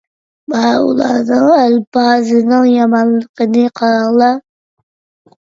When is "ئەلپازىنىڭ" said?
1.57-2.65